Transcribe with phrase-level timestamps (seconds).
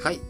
[0.00, 0.20] はい。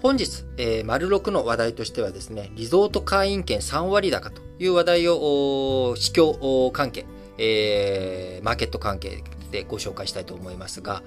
[0.00, 7.04] 本日、えー、丸6の話題としてはですね、リゾート会員権3割高という話題を、市況関係、
[7.36, 11.02] えー、マーケット関係でご紹介したいと思いますが、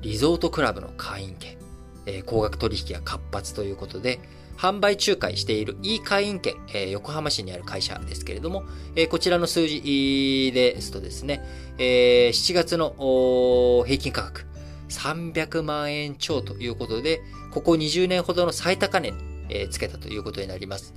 [0.00, 1.58] リゾートクラブの会員権、
[2.06, 4.20] えー、高額取引が活発ということで、
[4.56, 8.64] 販売仲介している E 会員権、えー、横浜市にある会社ですけれども、
[8.96, 11.42] えー、こちらの数字ですとですね、
[11.76, 14.49] えー、7月の平均価格
[14.90, 19.16] 300万円超ということで、ここ20年ほどの最高値に、
[19.52, 20.94] えつけたということになります。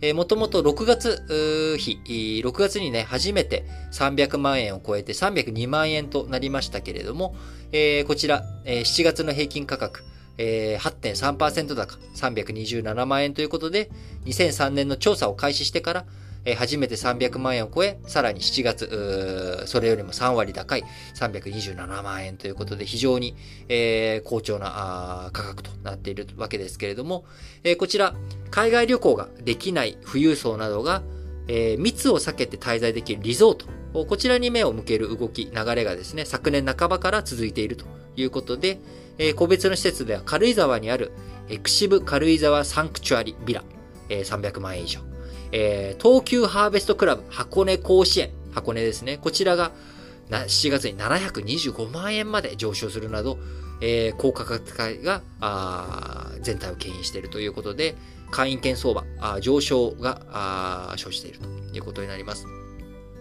[0.00, 7.36] えもともと6月日、6月にね、初めて300万円を超えて302万円となりましたけれども、
[7.70, 10.02] えー、こちら、えー、7月の平均価格、
[10.38, 13.90] えー、8.3%高、327万円ということで、
[14.24, 16.04] 2003年の調査を開始してから、
[16.44, 23.36] え初めて300万円を超え、さらに7月、それよりも3割高い327万円ということで、非常に、
[23.68, 27.24] えー、好調な価格となっているわけですけれども、
[27.62, 28.14] えー、こちら、
[28.50, 31.02] 海外旅行ができない富裕層などが、
[31.48, 33.66] えー、密を避けて滞在できるリゾート、
[34.04, 37.84] こちらに目を向ける動き、流れがですね、昨年半ばから続いていると
[38.16, 38.78] いうことで、
[39.18, 41.12] えー、個別の施設では軽井沢にある
[41.48, 43.62] エクシブ軽井沢サンクチュアリビラ、
[44.08, 45.11] えー、300万円以上。
[45.52, 49.18] えー、東急ハーベストクラブ箱根甲子園、箱根ですね。
[49.18, 49.70] こちらが
[50.30, 53.38] 7月に725万円まで上昇するなど、
[53.80, 55.22] えー、高価格帯が
[56.40, 57.94] 全体を牽引しているということで、
[58.30, 59.04] 会員権相場
[59.40, 62.46] 上昇が生じているということになります。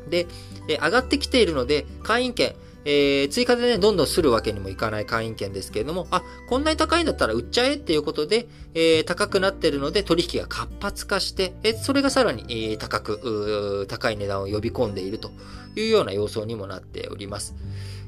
[0.09, 0.27] で、
[0.67, 15.31] え上がってきているので、会員権、えー、追加でね、どんどんするわけにもいかない会員権ですけれども、あ、こんなに高いんだったら売っちゃえっていうことで、えー、高くなってるので取引が活発化して、えそれがさらに、えー、高く、高い値段を呼び込んでいると
[15.75, 17.55] いうような様相にもなっております。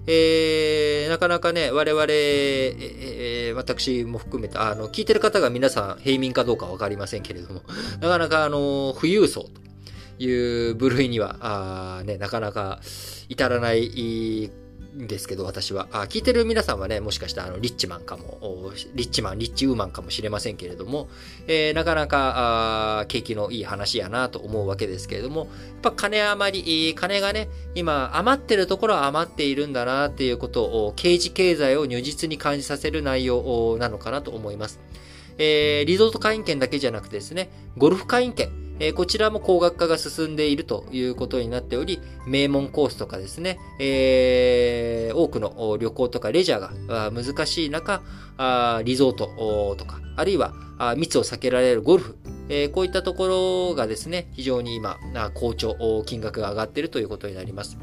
[0.06, 7.62] えー、なかなかね、我々、えー、私も含めて、あの、聞いてる方が皆さん平民かどうかわかりませんけれども、
[8.02, 9.50] なかなかあの、富裕層と
[10.24, 12.80] いう部類には、あね、なかなか
[13.30, 14.52] 至らない
[14.98, 15.88] んですけど、私は。
[15.92, 21.10] あ聞いてる皆さんはね、もしかしたらあのリッチマンかも、リッチマン、リッチウーマンかもしれませんけれども、
[21.48, 25.50] えー、なかなかあ景気のいい話やなと思うわけですけれども、やっ
[25.82, 34.80] ぱ金余り、金がね、今余ってるところは余っているんだなっていうことを、刑事経済を如実に感じさせる内容なのかなと思います。
[35.38, 48.02] えー、リゾート会員権だけじゃなくてですね、ゴルフ会員権、えー、こちらも高額化が進んでいるということになっており、名門コースとかですね、えー、多くの旅行とかレジャーが難しい中、
[48.38, 50.54] あリゾートとか、あるいは
[50.98, 52.18] 密を避けられるゴルフ、
[52.50, 54.98] えー、こういったところがですね、非常に今、
[55.34, 57.78] 好調、金額が上がっているということになります。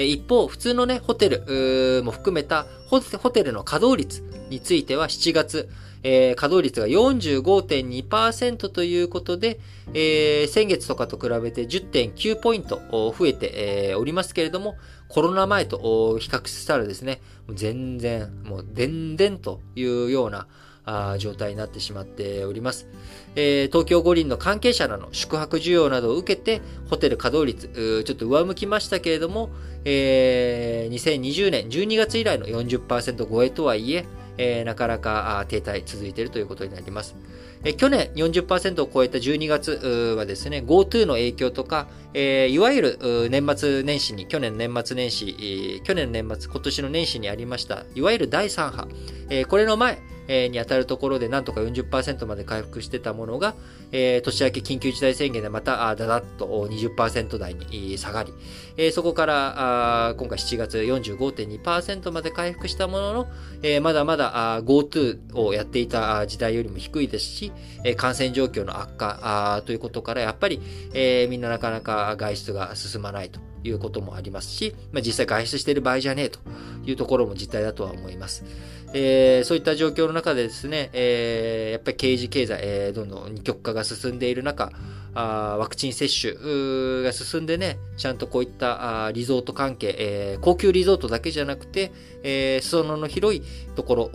[0.00, 5.68] え一方、普通のね、ホテルも含めたホテルの稼働率については7月、
[6.02, 9.60] えー、稼働率が45.2%ということで、
[9.92, 14.76] えー、先月とかと比べて10.9ポイント増えて、えー、おりますけれども、
[15.08, 17.20] コロナ前と比較したらですね、
[17.52, 20.46] 全然、もう、でんでんというような、
[20.90, 22.88] あ状態になってしまっております。
[23.36, 29.50] えー、東京五輪の関係者らの宿泊需要などを受けて、ホテル稼働率、ちょっと上向きましたけれども、
[29.84, 34.04] えー、2020年12月以来の40%超えとはいえ、
[34.36, 37.14] えー、なかなか停滞続いているということになります。
[37.62, 48.88] え去年40%を超えた12月はですね、GoTo の影響とか、えー、いわゆる年末年始に、去年年末年始、去年年末、今年の年始にありました、いわゆる第3波、
[49.28, 49.98] えー、これの前、
[50.32, 53.56] えに当たるところでなんとか40%まで回復してたものが、
[53.90, 58.32] え、年明け緊急事態宣言でまただだっと20%台に下がり、
[58.76, 63.26] え、そこから今回7月45.2%まで回復したものの、
[63.62, 67.52] え、まだまだ GoTo をやっていた時代よりも低いですし、
[67.82, 70.60] え、感染状況の悪化あということからやっぱり、
[70.94, 76.38] え、みんななかなか外出が進まないということもありますし、まあ、実際外出してる場合じゃねえと。
[76.90, 78.44] いうところも実態だとは思います。
[78.92, 84.72] えー、そういった状況の中でですね、えー、やっぱり刑事経済、えー、どんどん二極化が進んでいる中、
[85.14, 86.34] あワクチン接種
[87.02, 91.92] が進んでね、ちゃんとこういったあリゾート関係、えー、高級リゾートだけじゃなくて、
[92.22, 93.42] えー、裾野の広い
[93.76, 94.10] とこ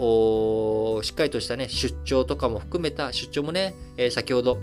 [0.99, 4.59] ろ、しっかりとしたね、出張とかも含めた、出張もね、えー、先ほど、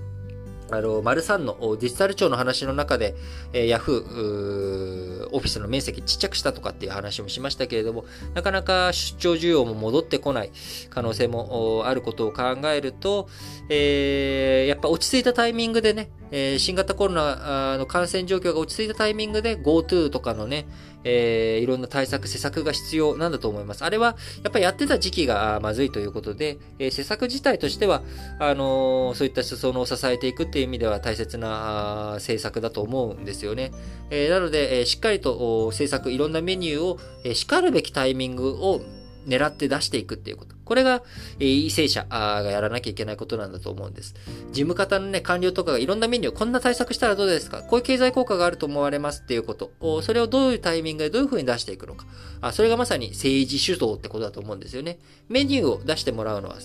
[0.73, 3.15] あの、丸三のデジタル庁の話の中で、
[3.53, 8.05] えー、ヤフー、オフィスの面積ちっちゃくしたとかっていう話もしましたけれども、
[8.35, 10.51] なかなか出張需要も戻ってこない
[10.91, 13.29] 可能性もあることを考えると、
[13.69, 20.67] えー、やっぱ落ち着いたタイミングでね、えー、新型コロナの感染状況が落ち着いたタイミングで GoTo とかのね、
[21.05, 23.85] えー、いろんな対策、施策が必要なんだと思います。
[23.85, 28.03] あれは、やっぱりやってた時期がまずいということで、えー、施策自体としては、
[28.39, 33.73] あのー、そういった裾野を支えていくっていう意味では大切な政策だと思うんですよね。
[34.11, 38.81] えー、なので、えー、しっかりと政策、いろんなメニューを、えー、叱るべきタイミングを
[39.27, 40.52] 狙って出していくっていうこと。
[40.65, 41.03] これが、
[41.39, 44.15] えー、為政者がやらなきゃいけないことなんだと思うんです。
[44.53, 47.63] 事務方のね、官僚とかがいろんなメニュー、こんな対策したらどうですか？
[47.63, 49.73] こういう経済効果があると思われますっていうこと。
[50.03, 52.07] それをどういうタイミングでどういうふうに出していくのか。
[52.41, 54.99] あそれがまさに政治主導ってことだと思うんですよね。
[55.29, 56.57] メニューを出してもらうのは、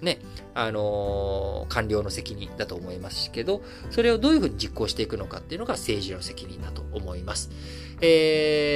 [0.00, 0.18] ね、
[0.54, 7.50] あのー、官僚の責任だと思いますけど、それをどういうふうに実行していくのかっていうのが政治の責任だと思います。
[8.00, 8.71] えー、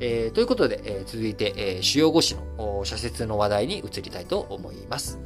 [0.00, 5.18] えー、ということで、えー、続いて、えー、主要語詞の社説の話題に移りたいと思います。